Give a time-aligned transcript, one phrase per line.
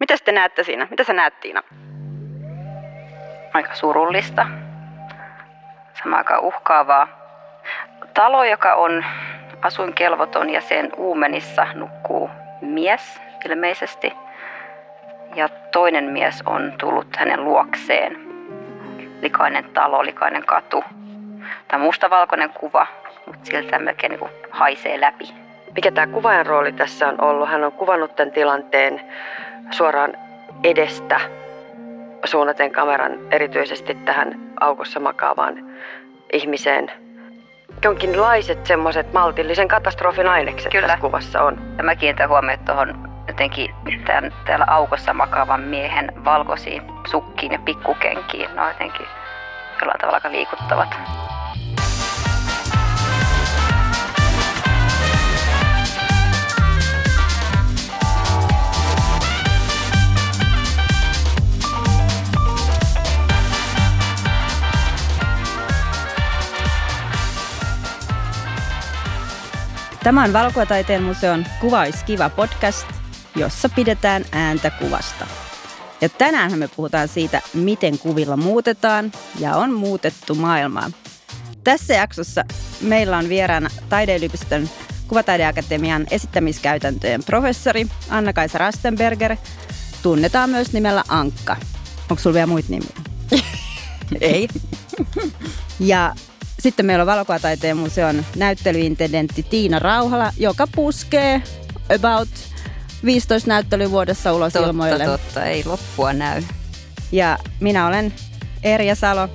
[0.00, 0.86] Mitä te näette siinä?
[0.90, 1.62] Mitä sä näet Tiina?
[3.54, 4.46] Aika surullista.
[6.02, 7.08] Sama aika uhkaavaa.
[8.14, 9.04] Talo, joka on
[9.62, 12.30] asuinkelvoton ja sen uumenissa nukkuu
[12.60, 14.12] mies ilmeisesti.
[15.34, 18.16] Ja toinen mies on tullut hänen luokseen.
[19.20, 20.84] Likainen talo, likainen katu.
[21.68, 22.86] Tämä mustavalkoinen kuva,
[23.26, 25.45] mutta siltä melkein niin haisee läpi.
[25.76, 27.48] Mikä tämä kuvaajan rooli tässä on ollut?
[27.48, 29.00] Hän on kuvannut tämän tilanteen
[29.70, 30.12] suoraan
[30.64, 31.20] edestä
[32.24, 35.54] suunnaten kameran erityisesti tähän aukossa makaavaan
[36.32, 36.92] ihmiseen.
[37.84, 40.86] Jonkinlaiset semmoiset maltillisen katastrofin ainekset Kyllä.
[40.86, 41.58] tässä kuvassa on.
[41.78, 43.74] Ja mä kiinnitän huomioon tuohon jotenkin
[44.06, 48.54] tämän, täällä aukossa makaavan miehen valkoisiin sukkiin ja pikkukenkiin.
[48.54, 49.06] Ne on jotenkin
[49.80, 50.88] jollain tavalla aika liikuttavat.
[70.06, 72.86] Tämä on Valkuvataiteen museon Kuvais kiva podcast,
[73.36, 75.26] jossa pidetään ääntä kuvasta.
[76.00, 80.90] Ja tänään me puhutaan siitä, miten kuvilla muutetaan ja on muutettu maailmaa.
[81.64, 82.44] Tässä jaksossa
[82.80, 84.68] meillä on vieraana Taideyliopiston
[85.08, 89.36] Kuvataideakatemian esittämiskäytäntöjen professori Anna-Kaisa Rastenberger.
[90.02, 91.56] Tunnetaan myös nimellä Ankka.
[92.10, 92.96] Onko sulla vielä muita nimiä?
[94.20, 94.48] Ei.
[95.80, 96.14] ja
[96.66, 101.42] sitten meillä on Valokuvataiteen museon näyttelyintendentti Tiina Rauhala, joka puskee
[101.94, 102.28] about
[103.04, 105.04] 15 näyttelyä vuodessa ulos totta, ilmoille.
[105.04, 106.42] Totta, ei loppua näy.
[107.12, 108.12] Ja minä olen
[108.62, 109.28] Erja Salo.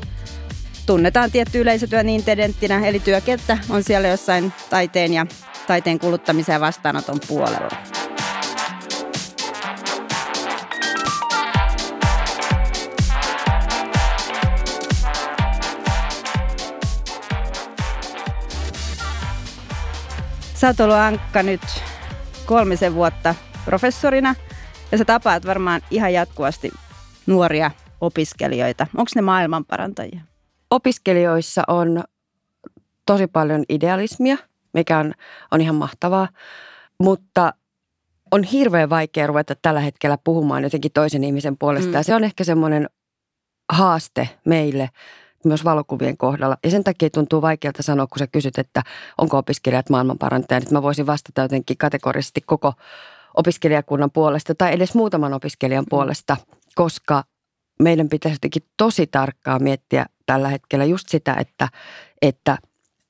[0.85, 5.25] Tunnetaan tietty yleisötyön intendenttinä, eli työkenttä on siellä jossain taiteen ja
[5.67, 8.10] taiteen kuluttamisen ja vastaanoton puolella.
[20.61, 21.61] Sä oot ollut Ankka nyt
[22.45, 23.35] kolmisen vuotta
[23.65, 24.35] professorina
[24.91, 26.71] ja sä tapaat varmaan ihan jatkuvasti
[27.27, 28.87] nuoria opiskelijoita.
[28.97, 30.21] Onko ne maailmanparantajia?
[30.69, 32.03] Opiskelijoissa on
[33.05, 34.37] tosi paljon idealismia,
[34.73, 35.13] mikä on,
[35.51, 36.27] on ihan mahtavaa,
[36.99, 37.53] mutta
[38.31, 41.89] on hirveän vaikea ruveta tällä hetkellä puhumaan jotenkin toisen ihmisen puolesta.
[41.89, 41.93] Mm.
[41.93, 42.89] Ja se on ehkä semmoinen
[43.71, 44.89] haaste meille
[45.45, 46.57] myös valokuvien kohdalla.
[46.63, 48.83] Ja sen takia tuntuu vaikealta sanoa, kun sä kysyt, että
[49.17, 50.63] onko opiskelijat maailmanparantajat.
[50.63, 52.73] Että mä voisin vastata jotenkin kategorisesti koko
[53.37, 56.37] opiskelijakunnan puolesta tai edes muutaman opiskelijan puolesta,
[56.75, 57.23] koska
[57.79, 61.67] meidän pitäisi jotenkin tosi tarkkaan miettiä tällä hetkellä just sitä, että,
[62.21, 62.57] että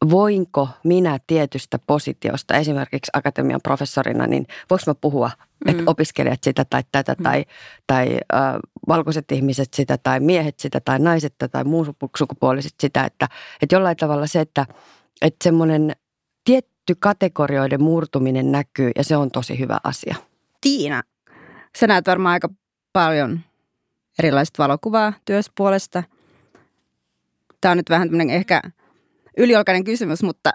[0.10, 5.32] voinko minä tietystä positiosta, esimerkiksi akatemian professorina, niin voiko mä puhua
[5.66, 5.72] Mm.
[5.72, 7.24] Että opiskelijat sitä tai tätä mm.
[7.24, 7.46] tai,
[7.88, 8.42] tai äh,
[8.88, 13.04] valkoiset ihmiset sitä tai miehet sitä tai naiset tai muun sukupuoliset sitä.
[13.04, 13.28] Että,
[13.62, 14.66] että jollain tavalla se, että,
[15.22, 15.96] että semmoinen
[16.44, 20.16] tietty kategorioiden murtuminen näkyy ja se on tosi hyvä asia.
[20.62, 21.04] Tiina,
[21.78, 22.50] sä näet varmaan aika
[22.94, 23.40] paljon
[24.20, 26.04] erilaista valokuvaa työspuolesta.
[27.62, 28.62] Tämä on nyt vähän tämmöinen ehkä
[29.42, 30.52] yliolkainen kysymys, mutta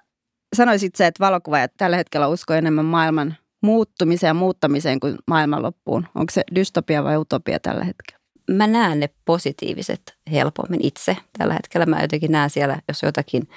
[0.56, 6.06] sanoisit se, että valokuvaajat tällä hetkellä uskoo enemmän maailman muuttumiseen ja muuttamiseen kuin maailmanloppuun?
[6.14, 8.22] Onko se dystopia vai utopia tällä hetkellä?
[8.50, 11.86] Mä näen ne positiiviset helpommin itse tällä hetkellä.
[11.86, 13.48] Mä jotenkin näen siellä, jos jotakin,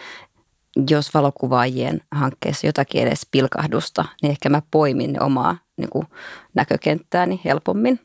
[0.89, 6.07] jos valokuvaajien hankkeessa jotakin edes pilkahdusta, niin ehkä mä poimin ne omaa niin kuin,
[6.53, 7.99] näkökenttääni helpommin.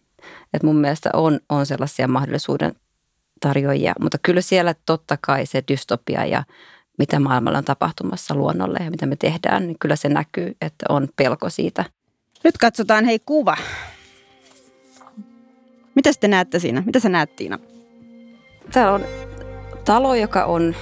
[0.54, 2.74] Et mun mielestä on, on sellaisia mahdollisuuden
[3.40, 6.44] tarjoajia, mutta kyllä siellä totta kai se dystopia ja
[6.99, 11.09] mitä maailmalla on tapahtumassa luonnolle ja mitä me tehdään, niin kyllä se näkyy, että on
[11.16, 11.84] pelko siitä.
[12.44, 13.56] Nyt katsotaan hei kuva.
[15.94, 16.82] Mitä te näette siinä?
[16.87, 17.59] Mitä sä näet Tiina?
[18.72, 19.05] Täällä on
[19.84, 20.75] talo, joka on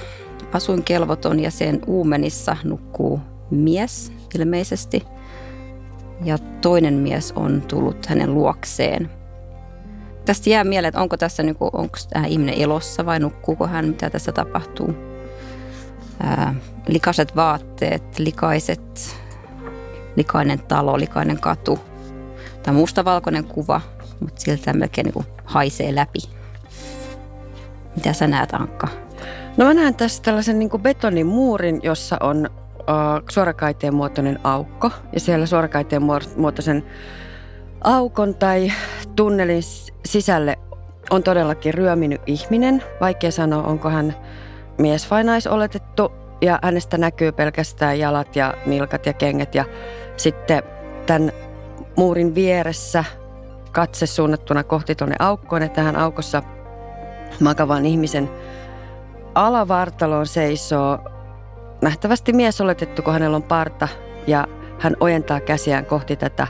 [0.53, 3.19] asuinkelvoton ja sen uumenissa nukkuu
[3.51, 5.03] mies ilmeisesti.
[6.23, 9.09] Ja toinen mies on tullut hänen luokseen.
[10.25, 13.87] Tästä jää mieleen, että onko tässä niin kuin, onko tämä ihminen elossa vai nukkuuko hän,
[13.87, 15.12] mitä tässä tapahtuu
[16.87, 19.17] likaiset vaatteet, likaiset,
[20.15, 21.79] likainen talo, likainen katu.
[22.63, 23.81] Tämä mustavalkoinen kuva,
[24.19, 26.19] mutta siltä melkein niin kuin haisee läpi.
[27.95, 28.87] Mitä sä näet, Ankka?
[29.57, 32.49] No mä näen tässä tällaisen niin betonin muurin, jossa on
[32.79, 34.91] uh, suorakaiteen muotoinen aukko.
[35.13, 36.01] Ja siellä suorakaiteen
[36.35, 36.83] muotoisen
[37.83, 38.71] aukon tai
[39.15, 39.63] tunnelin
[40.05, 40.59] sisälle
[41.09, 42.83] on todellakin ryöminyt ihminen.
[43.01, 44.15] Vaikea sanoa, onko hän
[44.77, 46.11] mies vai naisoletettu
[46.41, 49.65] ja hänestä näkyy pelkästään jalat ja nilkat ja kengät ja
[50.17, 50.63] sitten
[51.05, 51.31] tämän
[51.97, 53.03] muurin vieressä
[53.71, 56.43] katse suunnattuna kohti tuonne aukkoon, että tähän aukossa
[57.39, 58.29] makavan ihmisen
[59.35, 60.99] alavartaloon seisoo
[61.81, 63.87] nähtävästi mies oletettu, kun hänellä on parta
[64.27, 64.47] ja
[64.79, 66.47] hän ojentaa käsiään kohti tätä,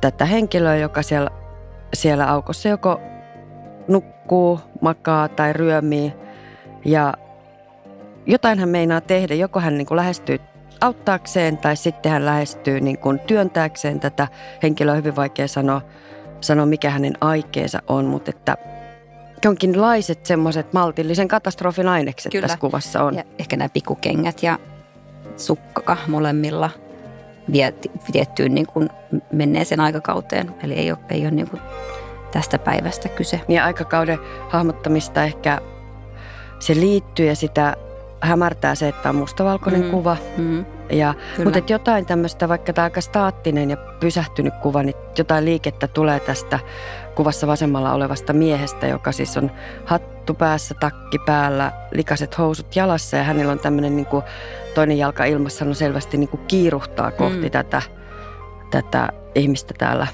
[0.00, 1.30] tätä henkilöä, joka siellä,
[1.94, 3.00] siellä aukossa joko
[3.88, 6.12] nukkuu, makaa tai ryömii.
[6.84, 7.14] Ja
[8.26, 9.34] jotain hän meinaa tehdä.
[9.34, 10.38] Joko hän niin kuin lähestyy
[10.80, 14.28] auttaakseen tai sitten hän lähestyy niin kuin työntääkseen tätä
[14.62, 14.94] henkilöä.
[14.94, 15.82] Hyvin vaikea sanoa,
[16.40, 18.56] sanoa, mikä hänen aikeensa on, mutta että
[19.44, 22.42] jonkinlaiset semmoiset maltillisen katastrofin ainekset Kyllä.
[22.42, 23.14] tässä kuvassa on.
[23.14, 24.58] Ja ehkä nämä pikkukengät ja
[25.36, 26.70] sukka molemmilla
[28.12, 28.90] viettyyn niin kuin
[29.32, 30.54] menneeseen aikakauteen.
[30.62, 31.62] Eli ei ole, ei ole niin kuin
[32.32, 33.40] tästä päivästä kyse.
[33.48, 34.18] Ja aikakauden
[34.48, 35.60] hahmottamista ehkä
[36.58, 37.76] se liittyy ja sitä
[38.26, 39.90] hämärtää se, että on mustavalkoinen mm.
[39.90, 40.16] kuva.
[40.36, 40.64] Mm.
[40.90, 45.88] Ja, mutta että jotain tämmöistä, vaikka tämä aika staattinen ja pysähtynyt kuva, niin jotain liikettä
[45.88, 46.58] tulee tästä
[47.14, 49.50] kuvassa vasemmalla olevasta miehestä, joka siis on
[49.84, 54.24] hattu päässä, takki päällä, likaset housut jalassa ja hänellä on tämmöinen niin kuin
[54.74, 57.50] toinen jalka ilmassa, no selvästi niin kuin kiiruhtaa kohti mm.
[57.50, 57.82] tätä,
[58.70, 60.06] tätä ihmistä täällä.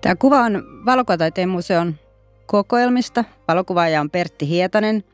[0.00, 1.94] Tämä kuva on Valokuvataiteen museon
[2.46, 3.24] kokoelmista.
[3.48, 5.04] Valokuvaaja on Pertti Hietanen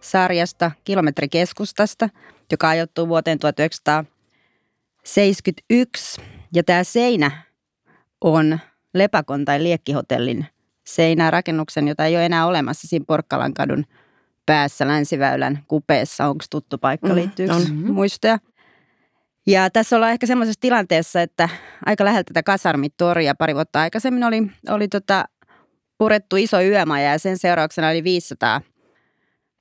[0.00, 2.08] sarjasta Kilometrikeskustasta,
[2.50, 6.20] joka ajoittuu vuoteen 1971.
[6.54, 7.30] Ja tämä seinä
[8.20, 8.58] on
[8.94, 10.46] Lepakon tai Liekkihotellin
[10.86, 13.84] seinä rakennuksen, jota ei ole enää olemassa siinä Porkkalan kadun
[14.46, 16.26] päässä Länsiväylän kupeessa.
[16.26, 17.92] Onko tuttu paikka, mm, liittyykö mm-hmm.
[17.92, 18.38] muistoja?
[19.46, 21.48] Ja tässä ollaan ehkä semmoisessa tilanteessa, että
[21.86, 25.24] aika läheltä tätä kasarmitoria pari vuotta aikaisemmin oli, oli tota
[26.02, 28.60] purettu iso yömaja ja sen seurauksena oli 500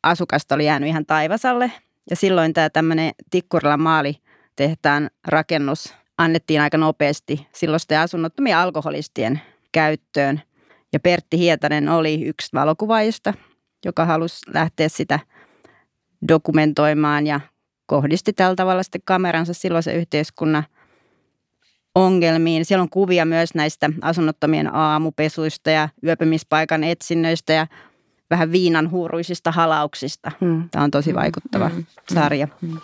[0.04, 1.72] asukasta oli jäänyt ihan taivasalle.
[2.10, 4.16] Ja silloin tämä tämmöinen Tikkurilan maali
[4.56, 9.42] tehtaan rakennus annettiin aika nopeasti silloisten asunnottomien alkoholistien
[9.72, 10.42] käyttöön.
[10.94, 13.34] Ja Pertti Hietanen oli yksi valokuvaajista,
[13.86, 15.20] joka halusi lähteä sitä
[16.28, 17.40] dokumentoimaan ja
[17.86, 20.64] kohdisti tällä tavalla sitten kameransa silloisen yhteiskunnan
[21.96, 22.66] ongelmiin.
[22.66, 27.68] Siellä on kuvia myös näistä asunnottomien aamupesuista ja yöpymispaikan etsinnöistä ja
[28.30, 30.32] vähän viinan huuruisista halauksista.
[30.42, 30.70] Hmm.
[30.70, 31.86] Tämä on tosi vaikuttava hmm.
[32.14, 32.48] sarja.
[32.62, 32.78] Hmm.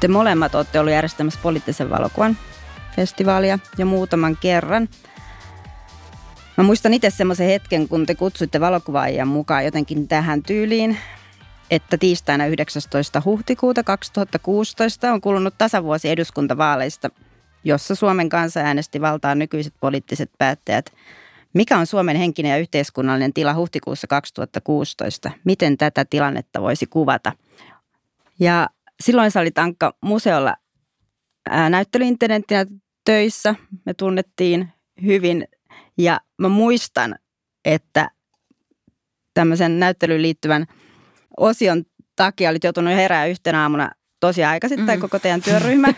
[0.00, 2.36] Te molemmat olette ollut järjestämässä poliittisen valokuvan
[2.96, 4.88] festivaalia jo muutaman kerran.
[6.56, 10.96] Mä muistan itse semmoisen hetken, kun te kutsuitte valokuvaajia mukaan jotenkin tähän tyyliin,
[11.70, 13.22] että tiistaina 19.
[13.24, 17.10] huhtikuuta 2016 on kulunut tasavuosi eduskuntavaaleista,
[17.64, 20.92] jossa Suomen kansa äänesti valtaan nykyiset poliittiset päättäjät.
[21.54, 25.30] Mikä on Suomen henkinen ja yhteiskunnallinen tila huhtikuussa 2016?
[25.44, 27.32] Miten tätä tilannetta voisi kuvata?
[28.40, 28.68] Ja
[29.00, 30.56] silloin sä olit Ankka museolla
[31.70, 32.66] näyttelyintendenttinä
[33.04, 33.54] töissä.
[33.86, 34.68] Me tunnettiin
[35.02, 35.48] hyvin
[35.98, 37.14] ja mä muistan,
[37.64, 38.10] että
[39.34, 40.66] tämmöisen näyttelyyn liittyvän
[41.36, 41.84] osion
[42.16, 43.90] takia olit joutunut herää yhtenä aamuna
[44.20, 45.00] tosi aikaisin tai mm.
[45.00, 45.88] koko teidän työryhmä.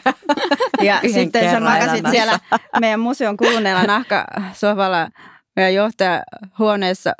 [0.83, 2.41] ja sitten sä makasit siellä
[2.81, 5.09] meidän museon kuluneella nahkasohvalla
[5.57, 7.13] meidän johtajahuoneessa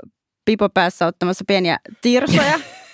[0.45, 2.61] pipopäässä ottamassa pieniä tirsoja.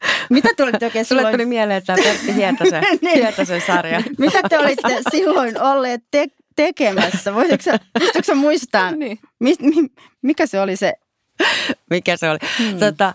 [0.30, 1.32] Mitä te olitte oikein silloin?
[1.32, 3.18] Tuli mieleen tämä Pertti Hietasen, niin.
[3.18, 4.02] Hietasen sarja.
[4.18, 7.34] Mitä te olitte silloin olleet te- tekemässä?
[7.34, 7.64] Voisitko
[8.26, 9.18] sä muistaa, niin.
[9.40, 10.92] mi- mi- mikä se oli se?
[11.90, 12.38] mikä se oli?
[12.58, 12.78] Hmm.
[12.78, 13.14] Tota,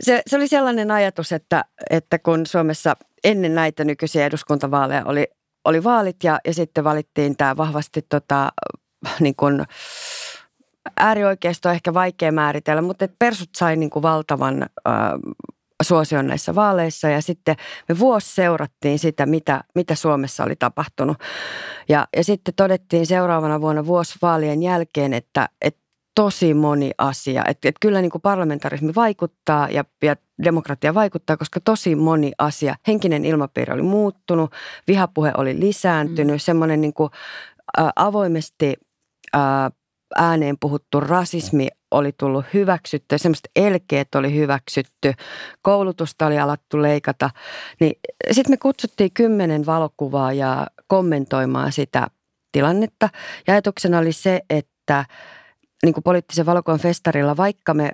[0.00, 5.26] se, se oli sellainen ajatus, että, että kun Suomessa ennen näitä nykyisiä eduskuntavaaleja oli,
[5.64, 8.52] oli vaalit ja, ja sitten valittiin tämä vahvasti tota,
[9.20, 9.64] niin kuin,
[10.96, 14.92] äärioikeisto on ehkä vaikea määritellä, mutta persut sai niin kuin valtavan äh,
[15.82, 17.56] suosion näissä vaaleissa ja sitten
[17.88, 21.16] me vuosi seurattiin sitä, mitä, mitä Suomessa oli tapahtunut.
[21.88, 25.82] Ja, ja sitten todettiin seuraavana vuonna vuosi vaalien jälkeen, että, että
[26.14, 27.44] tosi moni asia.
[27.48, 32.74] Että, että kyllä niin kuin parlamentarismi vaikuttaa ja, ja demokratia vaikuttaa, koska tosi moni asia.
[32.86, 34.52] Henkinen ilmapiiri oli muuttunut,
[34.88, 36.40] vihapuhe oli lisääntynyt, mm.
[36.40, 37.10] semmoinen niin kuin,
[37.80, 38.76] ä, avoimesti
[39.36, 39.40] ä,
[40.16, 45.12] ääneen puhuttu rasismi oli tullut hyväksytty, semmoiset elkeet oli hyväksytty,
[45.62, 47.30] koulutusta oli alattu leikata.
[47.80, 47.92] Niin
[48.30, 52.06] sitten me kutsuttiin kymmenen valokuvaa ja kommentoimaan sitä
[52.52, 53.08] tilannetta.
[53.46, 55.04] Ja ajatuksena oli se, että
[55.82, 57.92] niin kuin poliittisen valokuvan festarilla, vaikka me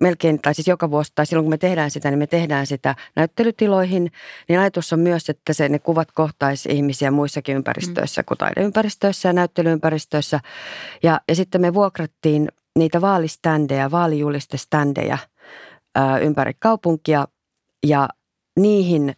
[0.00, 2.94] melkein, tai siis joka vuosi, tai silloin kun me tehdään sitä, niin me tehdään sitä
[3.16, 4.12] näyttelytiloihin.
[4.48, 8.24] Niin ajatus on myös, että se, ne kuvat kohtaisi ihmisiä muissakin ympäristöissä mm.
[8.26, 10.40] kuin taideympäristöissä ja näyttelyympäristöissä.
[11.02, 12.48] Ja, ja sitten me vuokrattiin
[12.80, 15.18] niitä vaaliständejä, vaalijulistestandejä
[15.94, 17.28] ää, ympäri kaupunkia
[17.86, 18.08] ja
[18.56, 19.14] niihin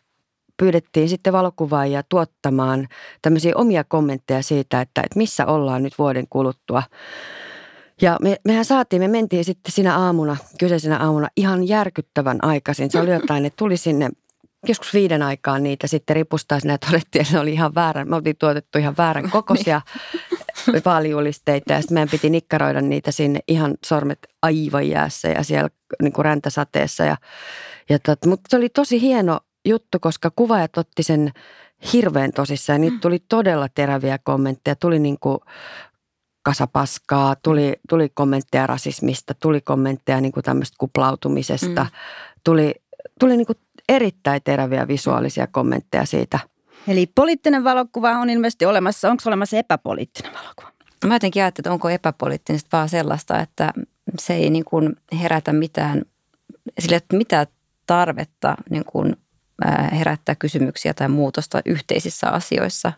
[0.57, 2.88] pyydettiin sitten valokuvaajia tuottamaan
[3.23, 6.83] tämmöisiä omia kommentteja siitä, että, että missä ollaan nyt vuoden kuluttua.
[8.02, 12.90] Ja me, mehän saatiin, me mentiin sitten siinä aamuna, kyseisenä aamuna ihan järkyttävän aikaisin.
[12.90, 14.11] Se oli jotain, että tuli sinne
[14.69, 18.16] joskus viiden aikaan niitä sitten ripustaa sinne ja todettiin, että ne oli ihan väärän, me
[18.16, 19.81] oltiin tuotettu ihan väärän kokoisia
[20.85, 25.71] vaalijulisteita ja sitten meidän piti nikkaroida niitä sinne ihan sormet aivan jäässä ja siellä
[26.02, 27.04] niin kuin räntäsateessa.
[27.04, 27.16] Ja,
[27.90, 31.33] ja tot, mutta se oli tosi hieno juttu, koska kuvaajat otti sen
[31.92, 32.81] hirveän tosissaan.
[32.81, 34.76] Niitä tuli todella teräviä kommentteja.
[34.76, 35.38] Tuli niin kuin
[36.42, 41.83] kasapaskaa, tuli, tuli kommentteja rasismista, tuli kommentteja niin kuin tämmöistä kuplautumisesta.
[41.83, 41.90] Mm.
[42.45, 42.75] Tuli,
[43.21, 46.38] tuli niin kuin erittäin teräviä visuaalisia kommentteja siitä.
[46.88, 49.10] Eli poliittinen valokuva on ilmeisesti olemassa.
[49.10, 50.72] Onko olemassa epäpoliittinen valokuva?
[51.06, 53.72] Mä jotenkin ajattelin, että onko epäpoliittinen vaan sellaista, että
[54.18, 56.02] se ei niin kuin herätä mitään,
[56.78, 57.46] sille että mitään
[57.86, 59.16] tarvetta niin kuin
[59.98, 62.92] herättää kysymyksiä tai muutosta yhteisissä asioissa.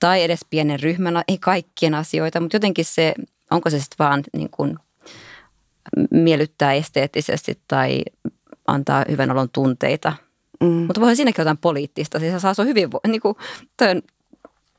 [0.00, 3.14] Tai edes pienen ryhmän, ei kaikkien asioita, mutta jotenkin se,
[3.50, 4.78] onko se sitten vaan niin kuin
[6.10, 8.02] miellyttää esteettisesti tai
[8.66, 10.12] antaa hyvän olon tunteita.
[10.60, 10.68] Mm.
[10.68, 12.18] Mutta voi siinäkin jotain poliittista.
[12.18, 13.34] Siis saa se on hyvin, niin kuin,
[13.76, 14.02] toi on,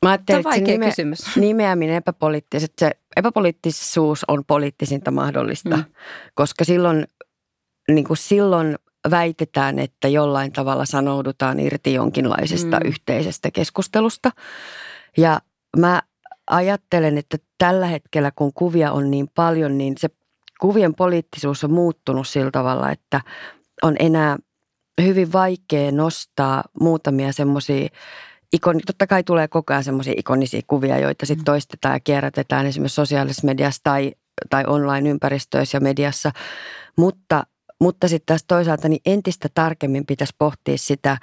[0.02, 1.20] Mä ajattelin, on vaikea nime, kysymys.
[1.36, 5.84] Nimeäminen epäpoliittiset, se epäpoliittisuus on poliittisinta mahdollista, mm.
[6.34, 7.06] koska silloin,
[7.88, 8.76] niin kuin silloin
[9.10, 12.88] väitetään, että jollain tavalla sanoudutaan irti jonkinlaisesta mm.
[12.88, 14.30] yhteisestä keskustelusta.
[15.16, 15.40] Ja
[15.76, 16.02] mä
[16.50, 20.08] ajattelen, että tällä hetkellä kun kuvia on niin paljon, niin se
[20.60, 23.20] kuvien poliittisuus on muuttunut sillä tavalla, että
[23.82, 24.36] on enää
[25.04, 27.88] hyvin vaikea nostaa muutamia semmoisia
[28.52, 31.44] ikoni, totta kai tulee koko ajan semmoisia ikonisia kuvia, joita sitten mm.
[31.44, 34.12] toistetaan ja kierrätetään esimerkiksi sosiaalisessa mediassa tai,
[34.50, 36.30] tai online-ympäristöissä ja mediassa.
[36.96, 37.44] Mutta
[37.80, 41.18] mutta sitten taas toisaalta niin entistä tarkemmin pitäisi pohtia sitä,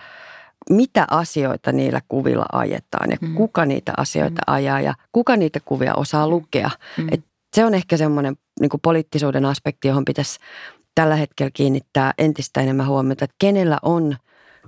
[0.69, 3.35] mitä asioita niillä kuvilla ajetaan ja mm.
[3.35, 4.53] kuka niitä asioita mm.
[4.53, 6.69] ajaa ja kuka niitä kuvia osaa lukea.
[6.97, 7.07] Mm.
[7.11, 10.39] Et se on ehkä semmoinen niin poliittisuuden aspekti, johon pitäisi
[10.95, 14.17] tällä hetkellä kiinnittää entistä enemmän huomiota, että kenellä on,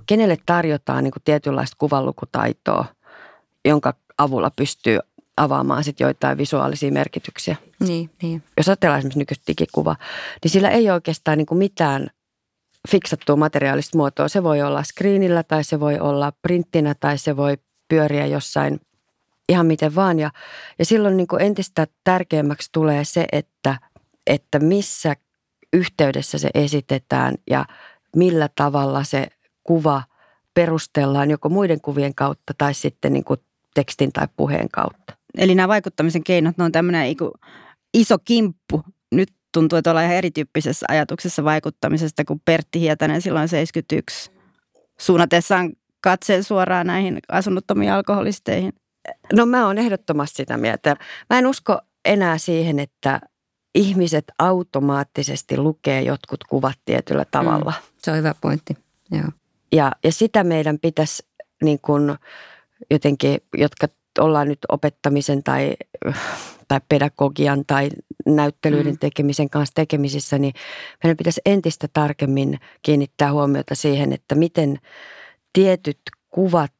[0.06, 2.84] kenelle tarjotaan niin tietynlaista kuvanlukutaitoa,
[3.64, 4.98] jonka avulla pystyy
[5.36, 7.56] avaamaan sitten joitain visuaalisia merkityksiä.
[7.80, 8.42] Niin, niin.
[8.56, 9.96] Jos ajatellaan esimerkiksi nykyistä digikuvaa,
[10.44, 12.08] niin sillä ei oikeastaan niin kuin mitään
[12.88, 14.28] fiksattua materiaalista muotoa.
[14.28, 17.58] Se voi olla screenillä tai se voi olla printtinä tai se voi
[17.88, 18.80] pyöriä jossain
[19.48, 20.18] ihan miten vaan.
[20.18, 20.30] Ja,
[20.78, 23.76] ja silloin niin kuin entistä tärkeämmäksi tulee se, että,
[24.26, 25.16] että missä
[25.72, 27.64] yhteydessä se esitetään ja
[28.16, 29.26] millä tavalla se
[29.64, 30.02] kuva
[30.54, 33.40] perustellaan joko muiden kuvien kautta tai sitten niin kuin
[33.74, 35.16] tekstin tai puheen kautta.
[35.38, 37.16] Eli nämä vaikuttamisen keinot, ne on tämmöinen
[37.94, 38.82] iso kimppu.
[39.12, 44.30] Nyt tuntuu, että ollaan ihan erityyppisessä ajatuksessa vaikuttamisesta kuin Pertti Hietanen silloin 71
[45.00, 48.72] suunnatessaan katseen suoraan näihin asunnottomiin alkoholisteihin.
[49.32, 50.96] No mä oon ehdottomasti sitä mieltä.
[51.30, 53.20] Mä en usko enää siihen, että
[53.74, 57.70] ihmiset automaattisesti lukee jotkut kuvat tietyllä tavalla.
[57.76, 58.76] Mm, se on hyvä pointti,
[59.10, 59.28] joo.
[59.72, 61.26] Ja, ja sitä meidän pitäisi
[61.62, 62.16] niin kuin
[62.90, 65.76] jotenkin, jotka ollaan nyt opettamisen tai,
[66.68, 67.88] tai pedagogian tai
[68.26, 68.98] näyttelyiden mm.
[68.98, 70.54] tekemisen kanssa tekemisissä, niin
[71.04, 74.78] meidän pitäisi entistä tarkemmin kiinnittää huomiota siihen, että miten
[75.52, 75.98] tietyt
[76.30, 76.72] kuvat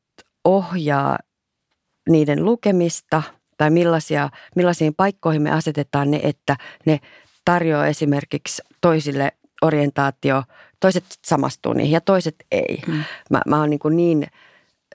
[0.44, 1.18] ohjaa
[2.08, 3.22] niiden lukemista
[3.58, 7.00] tai millaisia, millaisiin paikkoihin me asetetaan ne, että ne
[7.44, 10.42] tarjoaa esimerkiksi toisille orientaatio,
[10.80, 12.82] toiset samastuu niihin ja toiset ei.
[12.86, 13.04] Mm.
[13.30, 14.26] Mä, mä oon niin, niin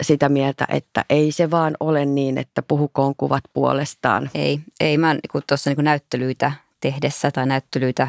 [0.01, 4.29] sitä mieltä, että ei se vaan ole niin, että puhukoon kuvat puolestaan.
[4.35, 8.07] Ei, ei mä niin tuossa niin näyttelyitä tehdessä tai näyttelyitä,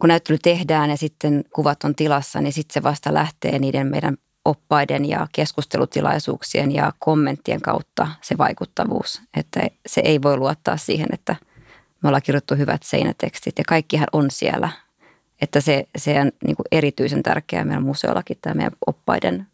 [0.00, 4.16] kun näyttely tehdään ja sitten kuvat on tilassa, niin sitten se vasta lähtee niiden meidän
[4.48, 9.22] oppaiden ja keskustelutilaisuuksien ja kommenttien kautta se vaikuttavuus.
[9.36, 11.36] Että se ei voi luottaa siihen, että
[12.02, 14.68] me ollaan kirjoittu hyvät seinätekstit ja kaikkihan on siellä.
[15.40, 19.46] Että se, se on niin kuin erityisen tärkeää meidän museollakin tämä meidän oppaiden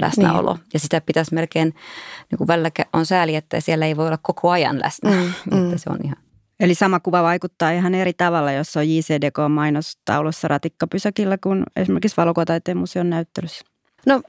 [0.00, 0.54] läsnäolo.
[0.54, 0.64] Niin.
[0.74, 1.74] Ja sitä pitäisi melkein,
[2.30, 5.10] niin kuin välillä on sääli, että siellä ei voi olla koko ajan läsnä.
[5.10, 5.78] Mm, mm.
[5.78, 6.16] se on ihan.
[6.60, 13.10] Eli sama kuva vaikuttaa ihan eri tavalla, jos on JCDK-mainostaulussa ratikkapysäkillä kuin esimerkiksi Valokotaiteen museon
[13.10, 13.64] näyttelyssä.
[14.08, 14.22] No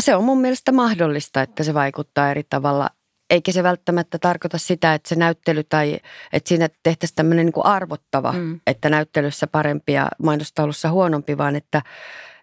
[0.00, 2.88] se on mun mielestä mahdollista, että se vaikuttaa eri tavalla.
[3.30, 5.98] eikä se välttämättä tarkoita sitä, että se näyttely tai
[6.32, 8.60] että siinä tehtäisiin tämmöinen niin kuin arvottava, mm.
[8.66, 11.82] että näyttelyssä parempi ja mainostaulussa huonompi, vaan että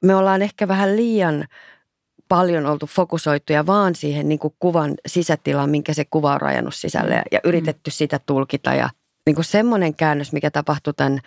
[0.03, 1.45] me ollaan ehkä vähän liian
[2.27, 7.13] paljon oltu fokusoituja vaan siihen niin kuin kuvan sisätilaan, minkä se kuva on rajannut sisälle
[7.13, 7.93] ja, ja yritetty mm.
[7.93, 8.89] sitä tulkita ja
[9.25, 11.19] niin kuin semmoinen käännös, mikä tapahtui tämän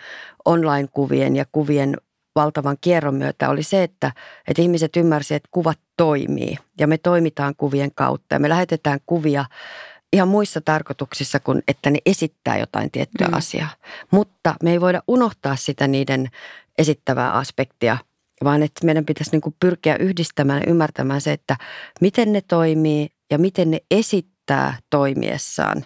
[0.45, 1.97] online-kuvien ja kuvien
[2.35, 4.11] valtavan kierron myötä oli se, että,
[4.47, 9.45] että ihmiset ymmärsivät, että kuvat toimii ja me toimitaan kuvien kautta ja me lähetetään kuvia
[10.13, 13.33] ihan muissa tarkoituksissa kuin, että ne esittää jotain tiettyä mm.
[13.33, 13.69] asiaa.
[14.11, 16.29] Mutta me ei voida unohtaa sitä niiden
[16.77, 17.97] esittävää aspektia,
[18.43, 21.57] vaan että meidän pitäisi niin kuin pyrkiä yhdistämään ja ymmärtämään se, että
[22.01, 25.85] miten ne toimii ja miten ne esittää toimiessaan.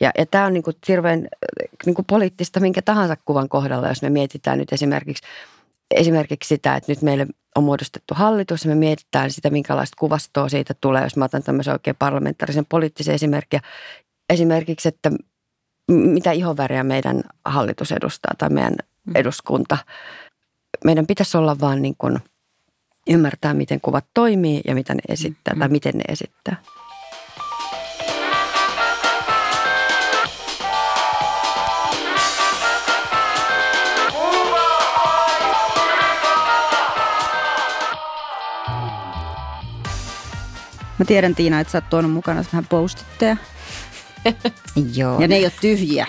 [0.00, 1.28] Ja, ja tämä on niin kuin hirveän
[1.86, 5.22] niin kuin poliittista minkä tahansa kuvan kohdalla, jos me mietitään nyt esimerkiksi
[5.94, 10.74] esimerkiksi sitä, että nyt meille on muodostettu hallitus ja me mietitään sitä, minkälaista kuvastoa siitä
[10.80, 13.60] tulee, jos mä otan tämmöisen oikein parlamentaarisen poliittisen esimerkkiä.
[14.30, 15.10] Esimerkiksi, että
[15.88, 19.12] mitä ihonväriä meidän hallitus edustaa tai meidän mm.
[19.16, 19.78] eduskunta.
[20.84, 22.18] Meidän pitäisi olla vaan niin kuin
[23.10, 25.58] ymmärtää, miten kuvat toimii ja mitä ne esittää mm.
[25.58, 26.56] tai miten ne esittää.
[40.98, 43.36] Mä tiedän Tiina, että sä oot tuonut mukana vähän postitteja.
[44.96, 45.20] Joo.
[45.20, 46.06] Ja ne ei ole tyhjiä,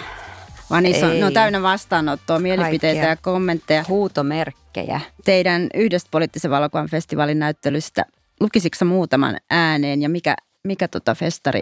[0.69, 3.09] vaan niissä on, ne on täynnä vastaanottoa, mielipiteitä Kaikkea.
[3.09, 3.85] ja kommentteja.
[3.87, 5.01] Huutomerkkejä.
[5.25, 8.05] Teidän yhdestä poliittisen valokuvan festivaalin näyttelystä,
[8.39, 11.61] lukisitko muutaman ääneen ja mikä, mikä tota festari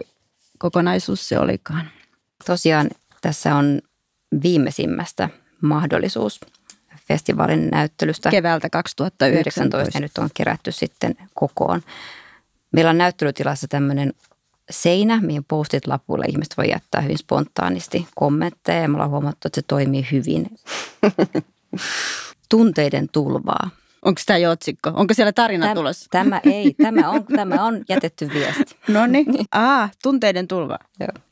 [0.58, 1.90] kokonaisuus se olikaan?
[2.46, 2.90] Tosiaan
[3.20, 3.80] tässä on
[4.42, 5.28] viimeisimmästä
[5.60, 6.40] mahdollisuus
[7.08, 8.30] festivaalin näyttelystä.
[8.30, 9.78] Keväältä 2019.
[9.80, 11.82] 19, ja nyt on kerätty sitten kokoon.
[12.74, 14.12] Meillä on näyttelytilassa tämmöinen
[14.70, 19.60] seinä, mihin postit lapuille ihmiset voi jättää hyvin spontaanisti kommentteja ja me ollaan huomattu, että
[19.60, 20.46] se toimii hyvin.
[22.50, 23.70] Tunteiden tulvaa.
[24.02, 24.90] Onko tämä jo otsikko?
[24.94, 26.06] Onko siellä tarina tämä, tulossa?
[26.10, 28.76] Tämä ei, tämä on, tämä on jätetty viesti.
[28.94, 30.78] No niin, ah, tunteiden tulva.
[31.00, 31.24] Joo.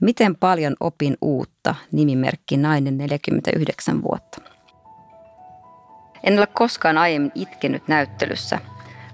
[0.00, 4.42] Miten paljon opin uutta, nimimerkki nainen 49 vuotta.
[6.24, 8.58] En ole koskaan aiemmin itkenyt näyttelyssä–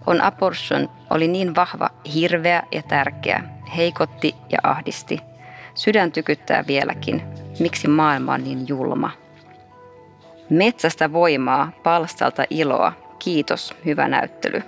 [0.09, 3.45] on abortion oli niin vahva, hirveä ja tärkeä,
[3.77, 5.21] heikotti ja ahdisti.
[5.75, 7.23] Sydän tykyttää vieläkin.
[7.61, 9.11] Miksi maailma on niin julma?
[10.51, 12.93] Metsästä voimaa, palstalta iloa.
[13.19, 14.63] Kiitos, hyvä näyttely.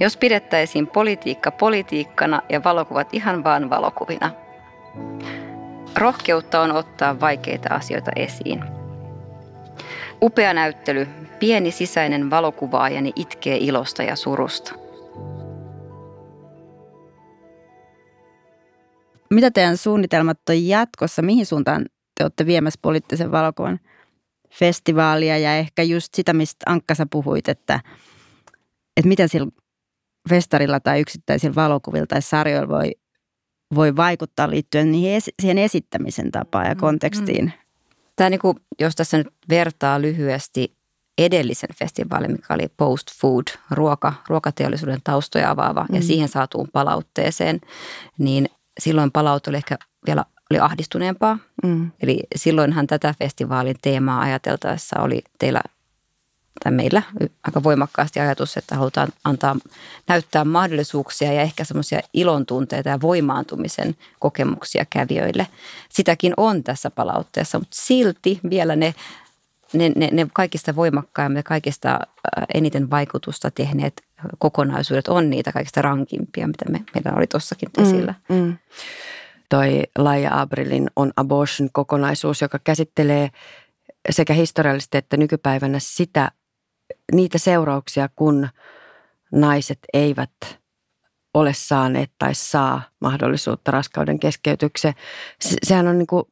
[0.00, 4.30] Jos pidettäisiin politiikka politiikkana ja valokuvat ihan vaan valokuvina.
[5.96, 8.64] Rohkeutta on ottaa vaikeita asioita esiin.
[10.22, 11.08] Upea näyttely,
[11.40, 14.74] pieni sisäinen valokuvaajani itkee ilosta ja surusta.
[19.30, 21.22] Mitä teidän suunnitelmat on jatkossa?
[21.22, 23.80] Mihin suuntaan te olette viemässä poliittisen valokuvan
[24.50, 27.80] festivaalia ja ehkä just sitä, mistä Ankka sä puhuit, että,
[28.96, 29.50] että miten sillä
[30.28, 32.90] festarilla tai yksittäisillä valokuvilla tai sarjoilla voi,
[33.74, 37.44] voi vaikuttaa liittyen niihin, siihen esittämisen tapaan ja mm, kontekstiin.
[37.44, 37.52] Mm.
[38.16, 40.79] Tämä niin kuin, jos tässä nyt vertaa lyhyesti
[41.24, 45.94] edellisen festivaalin, mikä oli Post Food, ruoka, ruokateollisuuden taustoja avaava mm.
[45.94, 47.60] ja siihen saatuun palautteeseen,
[48.18, 48.48] niin
[48.80, 51.38] silloin palaute oli ehkä vielä oli ahdistuneempaa.
[51.62, 51.90] Mm.
[52.02, 55.60] Eli silloinhan tätä festivaalin teemaa ajateltaessa oli teillä
[56.64, 57.02] tai meillä
[57.42, 59.56] aika voimakkaasti ajatus, että halutaan antaa,
[60.08, 65.46] näyttää mahdollisuuksia ja ehkä semmoisia ilon tunteita ja voimaantumisen kokemuksia kävijöille.
[65.88, 68.94] Sitäkin on tässä palautteessa, mutta silti vielä ne,
[69.72, 74.02] ne, ne, ne kaikista voimakkaimmat ja kaikista äh, eniten vaikutusta tehneet
[74.38, 78.14] kokonaisuudet on niitä kaikista rankimpia, mitä me, meillä oli tuossakin mm, esillä.
[78.28, 78.58] Mm, mm.
[79.48, 83.30] Toi Laia Abrilin on Abortion-kokonaisuus, joka käsittelee
[84.10, 86.30] sekä historiallisesti että nykypäivänä sitä
[87.12, 88.48] niitä seurauksia, kun
[89.32, 90.60] naiset eivät
[91.34, 94.94] ole saaneet tai saa mahdollisuutta raskauden keskeytykseen.
[95.66, 96.24] sehän on niin kuin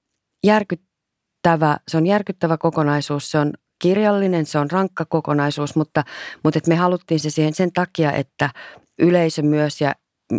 [1.46, 6.04] järkyttävä, se on järkyttävä kokonaisuus, se on kirjallinen, se on rankka kokonaisuus, mutta,
[6.44, 8.50] mutta me haluttiin se siihen sen takia, että
[8.98, 9.94] yleisö myös ja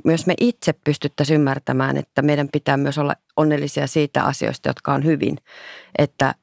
[0.06, 5.06] myös me itse pystyttäisiin ymmärtämään, että meidän pitää myös olla onnellisia siitä asioista, jotka on
[5.06, 5.38] hyvin.
[5.98, 6.36] Että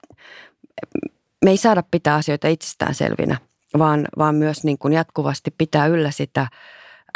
[1.45, 3.37] me ei saada pitää asioita itsestään selvinä
[3.79, 6.49] vaan, vaan myös niin kuin jatkuvasti pitää yllä sitä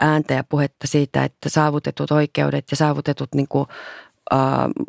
[0.03, 3.66] ääntä ja puhetta siitä, että saavutetut oikeudet ja saavutetut niin kuin,
[4.33, 4.38] äh,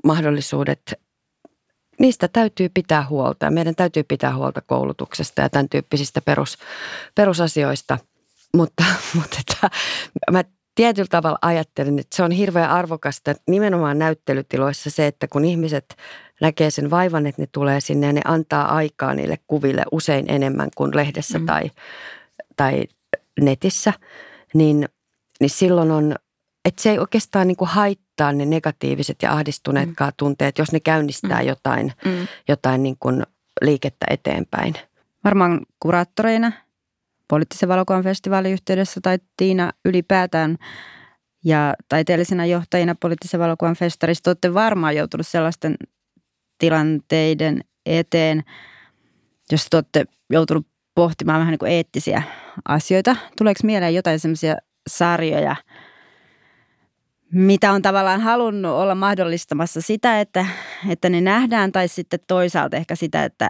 [0.04, 0.94] mahdollisuudet,
[2.02, 3.52] niistä täytyy pitää huolta.
[3.52, 6.58] Meidän täytyy pitää huolta koulutuksesta ja tämän tyyppisistä perus,
[7.16, 7.98] perusasioista.
[8.58, 8.84] Mutta,
[9.16, 9.70] mutta että,
[10.32, 10.44] mä
[10.76, 15.96] tietyllä tavalla ajattelin, että se on hirveän arvokasta nimenomaan näyttelytiloissa se, että kun ihmiset
[16.42, 20.70] näkee sen vaivan, että ne tulee sinne ja ne antaa aikaa niille kuville usein enemmän
[20.76, 21.46] kuin lehdessä mm.
[21.46, 21.72] tai,
[22.56, 22.84] tai
[23.42, 23.94] netissä,
[24.54, 24.90] niin,
[25.40, 26.16] niin silloin on,
[26.66, 30.18] että se ei oikeastaan niin kuin haittaa ne negatiiviset ja ahdistuneetkaan mm.
[30.18, 31.48] tunteet, jos ne käynnistää mm.
[31.48, 32.28] jotain, mm.
[32.48, 33.24] jotain niin kuin
[33.62, 34.74] liikettä eteenpäin.
[35.24, 36.52] Varmaan kuraattoreina
[37.28, 40.58] poliittisen valokuvan festivaalin yhteydessä tai Tiina ylipäätään
[41.46, 45.76] ja taiteellisena johtajina poliittisen valokuvan festarissa olette varmaan joutunut sellaisten
[46.58, 48.44] tilanteiden eteen,
[49.52, 52.24] jos te olette joutunut pohtimaan vähän niin kuin eettisiä
[52.68, 53.16] asioita.
[53.38, 54.56] Tuleeko mieleen jotain sellaisia
[54.90, 55.56] sarjoja,
[57.34, 60.46] mitä on tavallaan halunnut olla mahdollistamassa sitä, että,
[60.90, 63.50] että ne nähdään, tai sitten toisaalta ehkä sitä, että,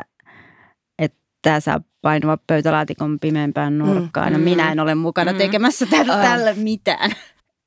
[1.00, 4.34] että tämä saa painua pöytälaatikon pimeämpään nurkkaan.
[4.34, 6.22] Mm, mm, minä en ole mukana mm, tekemässä tällä, uh.
[6.22, 7.12] tällä mitään.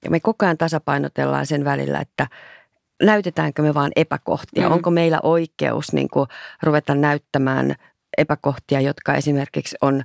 [0.05, 2.27] Ja me koko ajan tasapainotellaan sen välillä, että
[3.03, 4.68] näytetäänkö me vaan epäkohtia.
[4.68, 4.72] Mm.
[4.72, 6.29] Onko meillä oikeus niin kuin,
[6.62, 7.74] ruveta näyttämään
[8.18, 10.03] epäkohtia, jotka esimerkiksi on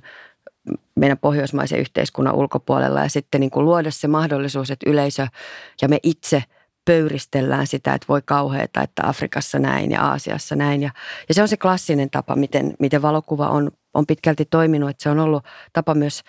[0.94, 5.26] meidän pohjoismaisen yhteiskunnan ulkopuolella ja sitten niin kuin luoda se mahdollisuus, että yleisö
[5.82, 6.44] ja me itse
[6.84, 10.82] pöyristellään sitä, että voi kauheata, että Afrikassa näin ja Aasiassa näin.
[10.82, 10.90] Ja,
[11.28, 15.10] ja se on se klassinen tapa, miten, miten valokuva on, on pitkälti toiminut, että se
[15.10, 16.22] on ollut tapa myös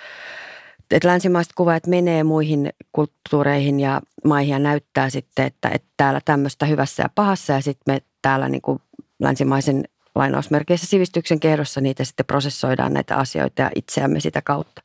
[0.91, 6.65] että länsimaiset kuvaajat menee muihin kulttuureihin ja maihin ja näyttää sitten, että, että täällä tämmöistä
[6.65, 8.80] hyvässä ja pahassa ja sitten me täällä niin kuin
[9.19, 9.84] länsimaisen
[10.15, 14.82] lainausmerkeissä sivistyksen kehdossa niitä sitten prosessoidaan näitä asioita ja itseämme sitä kautta.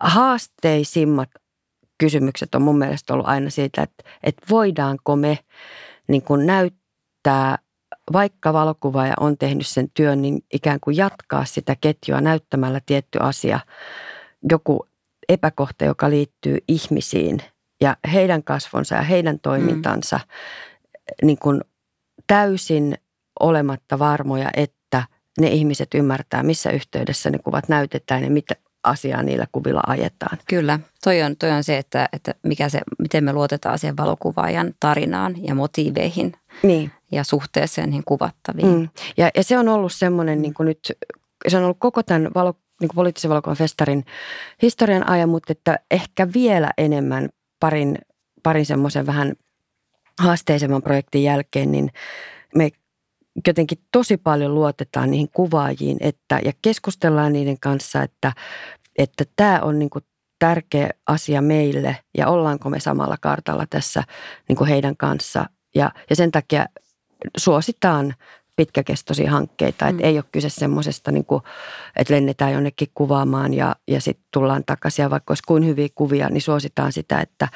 [0.00, 1.30] Haasteisimmat
[1.98, 5.38] kysymykset on mun mielestä ollut aina siitä, että, että voidaanko me
[6.08, 7.58] niin kuin näyttää,
[8.12, 13.60] vaikka valokuvaaja on tehnyt sen työn, niin ikään kuin jatkaa sitä ketjua näyttämällä tietty asia,
[14.50, 14.86] joku
[15.28, 17.42] epäkohta, joka liittyy ihmisiin
[17.80, 21.26] ja heidän kasvonsa ja heidän toimintansa mm.
[21.26, 21.60] niin kuin
[22.26, 22.98] täysin
[23.40, 25.04] olematta varmoja, että
[25.40, 30.38] ne ihmiset ymmärtää, missä yhteydessä ne kuvat näytetään ja mitä asiaa niillä kuvilla ajetaan.
[30.48, 34.74] Kyllä, toi on, toi on se, että, että mikä se, miten me luotetaan siihen valokuvaajan
[34.80, 36.90] tarinaan ja motiiveihin niin.
[37.12, 38.78] ja suhteeseen niihin kuvattaviin.
[38.78, 38.88] Mm.
[39.16, 40.92] Ja, ja se on ollut semmoinen niin kuin nyt,
[41.48, 44.04] se on ollut koko tämän valo, niin kuin poliittisen valokuvan festarin
[44.62, 47.28] historian ajan, mutta että ehkä vielä enemmän
[47.60, 47.98] parin,
[48.42, 49.34] parin semmoisen vähän
[50.18, 51.90] haasteisemman projektin jälkeen, niin
[52.54, 52.70] me
[53.46, 58.32] jotenkin tosi paljon luotetaan niihin kuvaajiin että, ja keskustellaan niiden kanssa, että,
[58.98, 60.04] että tämä on niin kuin
[60.38, 64.02] tärkeä asia meille ja ollaanko me samalla kartalla tässä
[64.48, 65.46] niin kuin heidän kanssa.
[65.74, 66.66] Ja, ja sen takia
[67.36, 68.14] suositaan
[68.56, 69.84] pitkäkestoisia hankkeita.
[69.84, 69.90] Mm.
[69.90, 71.24] Että ei ole kyse semmoisesta, niin
[71.96, 75.02] että lennetään jonnekin kuvaamaan ja, ja sitten tullaan takaisin.
[75.02, 77.48] Ja vaikka olisi kuin hyviä kuvia, niin suositaan sitä, että,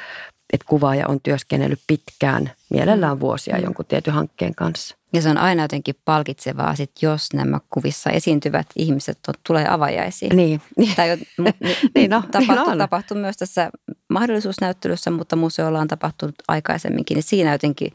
[0.52, 3.20] että kuvaaja on työskennellyt pitkään, mielellään mm.
[3.20, 3.64] vuosia mm.
[3.64, 4.96] jonkun tietyn hankkeen kanssa.
[5.14, 10.36] Ja se on aina jotenkin palkitsevaa, sit jos nämä kuvissa esiintyvät ihmiset on, tulee avajaisiin.
[10.36, 10.62] Niin.
[10.96, 11.16] Tai,
[11.94, 13.70] niin, no, tapahtuu, niin tapahtuu myös tässä
[14.08, 17.14] mahdollisuusnäyttelyssä, mutta museolla on tapahtunut aikaisemminkin.
[17.14, 17.92] Niin siinä jotenkin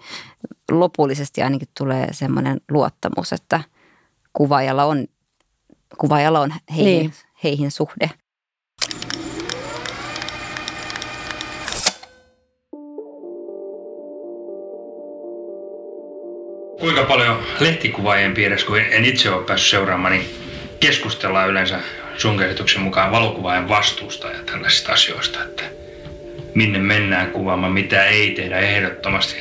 [0.72, 3.62] lopullisesti ainakin tulee semmoinen luottamus, että
[4.34, 5.08] kuvaajalla on,
[5.98, 7.14] kuvaajalla on heihin, niin.
[7.44, 8.10] heihin suhde.
[16.80, 20.30] Kuinka paljon lehtikuvaajien piirissä, kun en itse ole päässyt seuraamaan, niin
[20.80, 21.80] keskustellaan yleensä
[22.18, 25.64] sun käsityksen mukaan valokuvaajan vastuusta ja tällaisista asioista, että
[26.56, 29.36] minne mennään kuvaamaan, mitä ei tehdä ehdottomasti.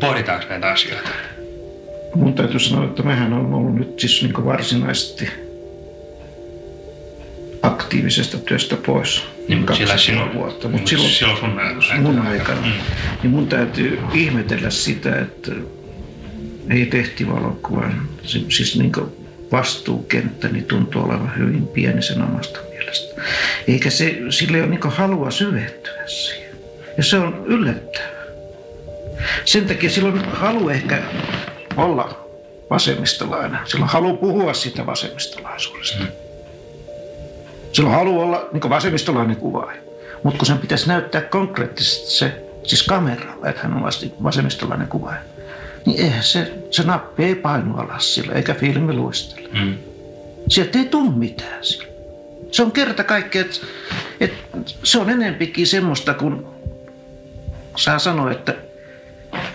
[0.00, 1.08] Pohditaanko näitä asioita?
[2.14, 5.28] Mun täytyy sanoa, että mehän on ollut nyt siis niin varsinaisesti
[7.62, 9.37] aktiivisesta työstä pois.
[9.48, 10.68] Niin, mutta sillä sinun, vuotta.
[10.68, 11.38] Mutta silloin, silloin
[11.82, 12.60] sun, mun aikana.
[12.60, 12.72] Mm.
[13.22, 15.52] Niin mun täytyy ihmetellä sitä, että
[16.70, 18.08] ei tehtivalokuvan,
[18.48, 18.92] siis niin
[19.52, 23.22] vastuukenttä niin tuntuu olevan hyvin pieni sen omasta mielestä.
[23.68, 26.56] Eikä se, sille ole niin halua syventyä siihen.
[26.96, 28.08] Ja se on yllättävää.
[29.44, 31.02] Sen takia silloin halu ehkä
[31.76, 32.28] olla
[32.70, 33.58] vasemmistolainen.
[33.64, 36.02] Silloin halu puhua siitä vasemmistolaisuudesta.
[36.02, 36.27] Mm.
[37.72, 39.80] Silloin haluaa olla niin vasemmistolainen kuvaaja.
[40.22, 43.82] Mutta kun sen pitäisi näyttää konkreettisesti se, siis kameralla, että hän on
[44.22, 45.20] vasemmistolainen kuvaaja,
[45.86, 49.48] niin eihän se, se nappi ei painu alas sillä, eikä filmi luistele.
[49.48, 49.74] Mm.
[50.48, 51.88] Sieltä ei tule mitään sillä.
[52.52, 53.56] Se on kerta kaikkea, että,
[54.20, 56.48] että se on enempikin semmoista, kun
[57.76, 58.54] saa sanoa, että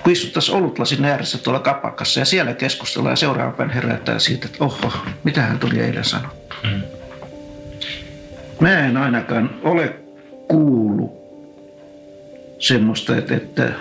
[0.04, 4.94] kun istuttaisiin olutlasin ääressä tuolla kapakassa ja siellä keskustellaan ja seuraavan herätään siitä, että oho,
[5.24, 6.56] mitä hän tuli eilen sanottu.
[6.64, 6.82] Mm.
[8.60, 9.96] Mä en ainakaan ole
[10.48, 11.12] kuullut
[12.60, 13.72] semmoista, että, että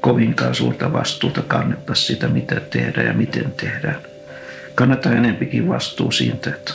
[0.00, 3.96] kovinkaan suurta vastuuta kannettaisiin sitä, mitä tehdään ja miten tehdään.
[4.74, 6.72] Kannattaa enempikin vastuu siitä, että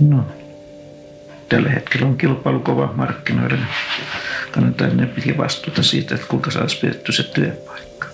[0.00, 0.26] no,
[1.48, 3.66] tällä hetkellä on kilpailu kova markkinoiden.
[4.50, 8.06] Kannattaa enempikin vastuuta siitä, että kuinka saisi pidetty se työpaikka.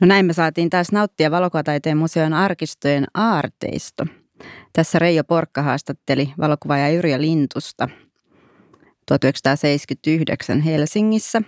[0.00, 4.06] No näin me saatiin taas nauttia valokuvataiteen museon arkistojen aarteisto.
[4.72, 7.88] Tässä Reijo Porkka haastatteli valokuvaaja Yrjö Lintusta
[9.06, 11.42] 1979 Helsingissä.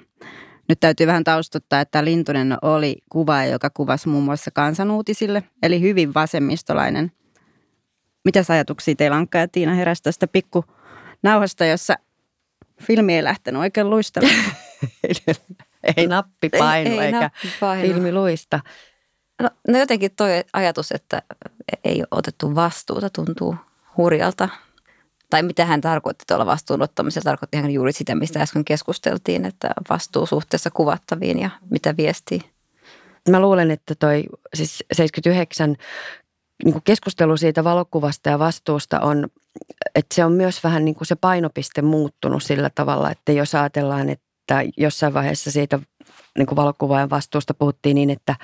[0.69, 6.15] Nyt täytyy vähän taustuttaa, että Lintunen oli kuvaaja, joka kuvasi muun muassa kansanuutisille, eli hyvin
[6.15, 7.13] vasemmistolainen.
[8.25, 10.65] Mitä ajatuksia teillä Ankka ja Tiina heräsi tästä pikku
[11.23, 11.95] nauhasta, jossa
[12.83, 14.35] filmi ei lähtenyt oikein luistamaan?
[15.97, 17.89] ei nappi painu ei, ei eikä nappi painu.
[17.89, 18.61] filmi luista.
[19.43, 21.23] No, no jotenkin tuo ajatus, että
[21.85, 23.57] ei ole otettu vastuuta, tuntuu
[23.97, 24.49] hurjalta.
[25.31, 29.71] Tai mitä hän tarkoitti tuolla vastuun ottamisella, tarkoitti hän juuri sitä, mistä äsken keskusteltiin, että
[29.91, 32.41] vastuu suhteessa kuvattaviin ja mitä viestii.
[33.31, 35.77] Mä luulen, että toi siis 79
[36.65, 39.29] niin kuin keskustelu siitä valokuvasta ja vastuusta on,
[39.95, 44.09] että se on myös vähän niin kuin se painopiste muuttunut sillä tavalla, että jos ajatellaan,
[44.09, 44.28] että
[44.77, 45.79] jossain vaiheessa siitä
[46.39, 48.37] niin kuin valokuvaajan vastuusta puhuttiin niin, että,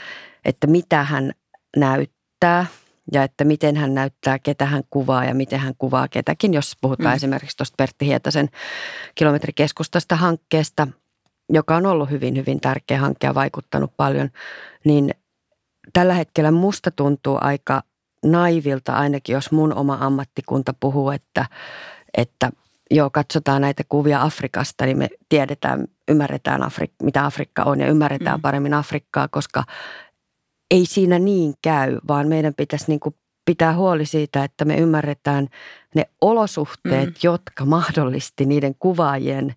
[0.45, 1.33] että mitä hän
[1.77, 2.67] näyttää
[3.13, 6.55] ja että miten hän näyttää, ketä hän kuvaa ja miten hän kuvaa ketäkin.
[6.55, 7.17] Jos puhutaan mm.
[7.17, 8.49] esimerkiksi tuosta Pertti Hietasen
[9.15, 10.89] kilometrikeskustasta hankkeesta,
[11.49, 14.31] joka on ollut hyvin, hyvin tärkeä hanke ja vaikuttanut paljon,
[14.85, 15.15] niin
[15.93, 17.83] tällä hetkellä musta tuntuu aika
[18.25, 21.47] naivilta, ainakin jos mun oma ammattikunta puhuu, että,
[22.17, 22.51] että
[22.91, 28.39] joo, katsotaan näitä kuvia Afrikasta, niin me tiedetään, ymmärretään, Afri- mitä Afrikka on ja ymmärretään
[28.39, 28.43] mm.
[28.43, 29.65] paremmin Afrikkaa, koska
[30.71, 33.15] ei siinä niin käy, vaan meidän pitäisi niin kuin
[33.45, 35.49] pitää huoli siitä, että me ymmärretään
[35.95, 37.15] ne olosuhteet, mm.
[37.23, 39.55] jotka mahdollisti niiden kuvaajien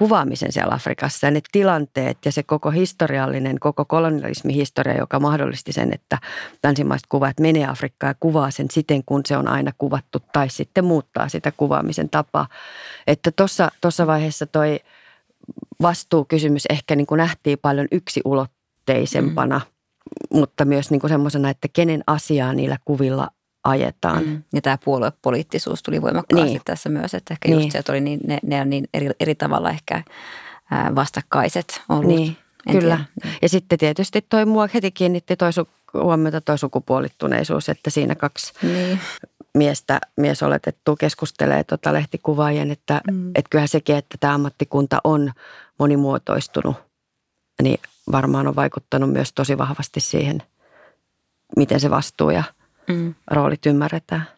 [0.00, 5.92] kuvaamisen siellä Afrikassa ja ne tilanteet ja se koko historiallinen, koko kolonialismihistoria, joka mahdollisti sen,
[5.94, 6.18] että
[6.64, 10.84] länsimaiset kuvaajat menee Afrikkaan ja kuvaa sen siten, kun se on aina kuvattu tai sitten
[10.84, 12.48] muuttaa sitä kuvaamisen tapaa.
[13.06, 13.30] Että
[13.80, 14.80] tuossa vaiheessa toi
[15.82, 20.38] vastuukysymys ehkä niin kuin nähtiin paljon yksiulotteisempana, mm.
[20.38, 23.28] mutta myös niin kuin semmoisena, että kenen asiaa niillä kuvilla
[23.64, 24.24] ajetaan.
[24.24, 24.42] Mm.
[24.54, 26.60] Ja tämä puoluepoliittisuus tuli voimakkaasti niin.
[26.64, 27.60] tässä myös, että ehkä niin.
[27.60, 30.02] just se, että oli niin, ne, ne on niin eri, eri tavalla ehkä
[30.94, 32.06] vastakkaiset ollut.
[32.06, 32.36] Niin,
[32.66, 33.04] en kyllä.
[33.22, 33.36] Tiedä.
[33.42, 38.52] Ja sitten tietysti toi mua heti kiinnitti toi su, huomiota toi sukupuolittuneisuus, että siinä kaksi
[38.62, 39.00] niin.
[39.54, 43.30] Miestä, mies oletettu keskustelee tota lehtikuvaajien, että mm.
[43.34, 45.32] et kyllähän sekin, että tämä ammattikunta on
[45.78, 46.76] monimuotoistunut,
[47.62, 47.80] niin
[48.12, 50.42] varmaan on vaikuttanut myös tosi vahvasti siihen,
[51.56, 52.44] miten se vastuu ja–
[52.90, 53.14] mm.
[53.30, 54.28] roolit ymmärretään.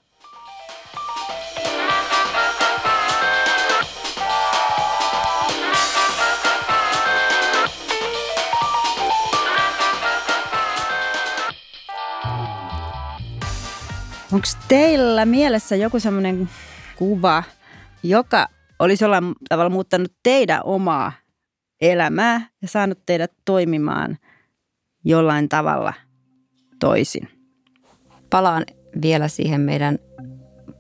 [14.32, 16.48] Onko teillä mielessä joku semmoinen
[16.96, 17.42] kuva,
[18.02, 21.12] joka olisi jollain tavalla muuttanut teidän omaa
[21.80, 24.18] elämää ja saanut teidät toimimaan
[25.04, 25.94] jollain tavalla
[26.80, 27.42] toisin?
[28.32, 28.64] palaan
[29.02, 29.98] vielä siihen meidän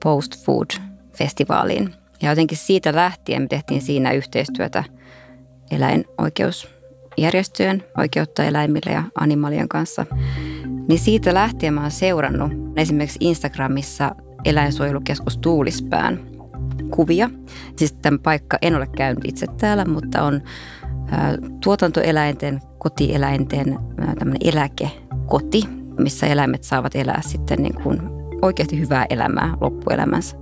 [0.02, 1.94] Post Food-festivaaliin.
[2.22, 4.84] Ja jotenkin siitä lähtien me tehtiin siinä yhteistyötä
[5.70, 10.06] eläinoikeusjärjestöjen oikeutta eläimille ja animalien kanssa.
[10.88, 16.20] Niin siitä lähtien mä oon seurannut esimerkiksi Instagramissa eläinsuojelukeskus Tuulispään
[16.90, 17.30] kuvia.
[17.76, 20.38] Siis tämän paikka, en ole käynyt itse täällä, mutta on ä,
[21.64, 23.78] tuotantoeläinten, kotieläinten
[24.18, 25.62] tämmöinen eläkekoti,
[25.98, 28.00] missä eläimet saavat elää sitten niin kuin
[28.42, 30.36] oikeasti hyvää elämää loppuelämänsä.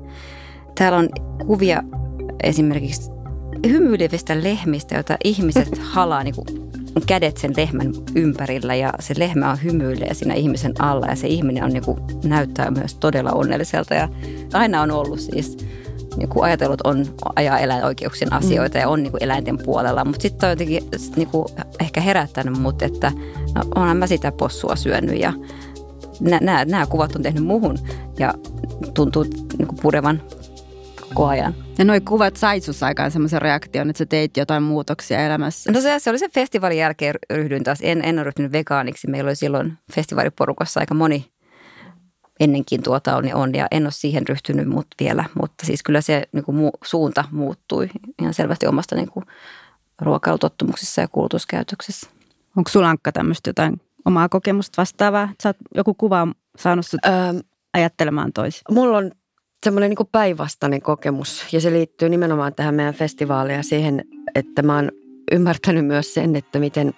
[0.78, 1.08] Täällä on
[1.46, 1.82] kuvia
[2.42, 3.10] esimerkiksi
[3.68, 6.69] hymyilevistä lehmistä, joita ihmiset halaa niin kuin
[7.06, 11.64] kädet sen lehmän ympärillä ja se lehmä on hymyilee siinä ihmisen alla ja se ihminen
[11.64, 14.08] on niin kuin, näyttää myös todella onnelliselta ja
[14.52, 15.58] aina on ollut siis
[16.16, 18.80] niin kuin ajatellut on ajaa eläinoikeuksien asioita mm.
[18.80, 20.82] ja on niin kuin eläinten puolella, mutta sitten on jotenkin
[21.16, 21.46] niin kuin
[21.80, 23.12] ehkä herättänyt mut, että
[23.54, 25.32] no, onhan mä sitä possua syönyt ja
[26.20, 27.78] nämä, nämä kuvat on tehnyt muhun
[28.18, 28.34] ja
[28.94, 29.24] tuntuu
[29.58, 30.22] niin kuin purevan
[31.14, 31.54] koko ajan.
[31.78, 35.72] Ja noi kuvat sai sus aikaan semmoisen reaktion, että sä teit jotain muutoksia elämässä?
[35.72, 37.78] No se, se oli se festivaalin jälkeen ryhdyin taas.
[37.82, 39.10] En, en ole ryhtynyt vegaaniksi.
[39.10, 41.30] Meillä oli silloin festivaaliporukassa aika moni
[42.40, 46.22] ennenkin tuota on, on ja en ole siihen ryhtynyt mut vielä, mutta siis kyllä se
[46.32, 47.90] niin kuin mu, suunta muuttui
[48.22, 49.24] ihan selvästi omasta niin kuin
[50.02, 52.10] ruokailutottumuksissa ja kulutuskäytöksessä.
[52.56, 55.28] Onko sulla Ankka tämmöistä jotain omaa kokemusta vastaavaa?
[55.42, 57.12] Sä oot joku kuva saanut sut öö,
[57.74, 58.62] ajattelemaan toisin.
[58.70, 59.10] Mulla on
[59.64, 64.76] semmoinen niin päinvastainen kokemus ja se liittyy nimenomaan tähän meidän festivaaliin ja siihen, että mä
[64.76, 64.90] oon
[65.32, 66.94] ymmärtänyt myös sen, että miten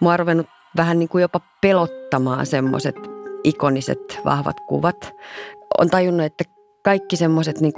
[0.00, 0.46] mua on ruvennut
[0.76, 2.96] vähän niin kuin jopa pelottamaan semmoiset
[3.44, 5.12] ikoniset vahvat kuvat.
[5.78, 6.44] On tajunnut, että
[6.84, 7.72] kaikki semmoiset niin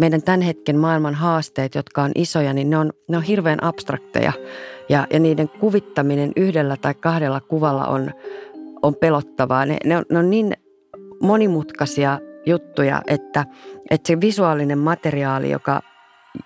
[0.00, 4.32] meidän tämän hetken maailman haasteet, jotka on isoja, niin ne on, ne on hirveän abstrakteja.
[4.88, 8.10] Ja, ja niiden kuvittaminen yhdellä tai kahdella kuvalla on,
[8.82, 9.66] on pelottavaa.
[9.66, 10.52] Ne, ne, on, ne on niin
[11.22, 13.44] monimutkaisia juttuja, että,
[13.90, 15.82] että se visuaalinen materiaali, joka,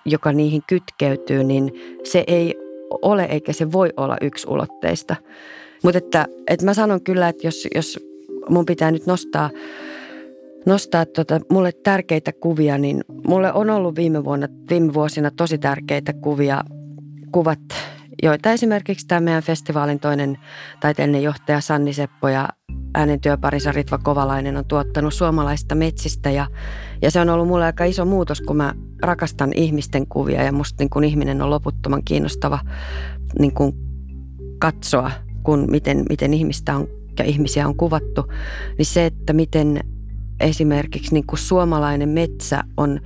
[0.05, 1.71] joka niihin kytkeytyy, niin
[2.03, 2.55] se ei
[3.01, 5.15] ole eikä se voi olla yksulotteista.
[5.83, 7.99] Mutta että, että mä sanon kyllä, että jos, jos
[8.49, 9.49] mun pitää nyt nostaa,
[10.65, 16.13] nostaa tota, mulle tärkeitä kuvia, niin mulle on ollut viime, vuonna, viime vuosina tosi tärkeitä
[16.13, 16.63] kuvia,
[17.31, 17.59] kuvat,
[18.23, 20.37] joita esimerkiksi tämä meidän festivaalin toinen
[20.79, 22.49] taiteellinen johtaja Sanni Seppo ja
[22.95, 26.47] äänen työparissa Ritva Kovalainen on tuottanut suomalaista metsistä ja,
[27.01, 30.75] ja se on ollut mulle aika iso muutos, kun mä rakastan ihmisten kuvia ja musta
[30.79, 32.59] niin kun ihminen on loputtoman kiinnostava
[33.39, 33.73] niin kun
[34.59, 35.11] katsoa,
[35.43, 36.87] kun miten, miten ihmistä on
[37.19, 38.25] ja ihmisiä on kuvattu,
[38.77, 39.79] niin se, että miten
[40.39, 42.99] esimerkiksi niin kuin suomalainen metsä on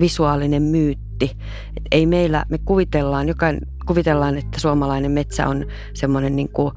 [0.00, 1.36] visuaalinen myytti.
[1.76, 6.74] Et ei meillä, me kuvitellaan, jokainen kuvitellaan, että suomalainen metsä on semmoinen niin kuin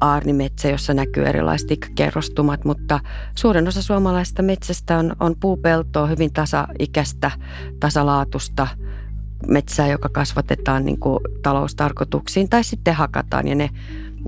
[0.00, 3.00] aarnimetsä, jossa näkyy erilaiset ikäkerrostumat, mutta
[3.34, 7.30] suurin osa suomalaisesta metsästä on, on puupeltoa, hyvin tasaikäistä,
[7.80, 8.68] tasalaatusta
[9.46, 13.48] metsää, joka kasvatetaan niin kuin taloustarkoituksiin tai sitten hakataan.
[13.48, 13.70] Ja ne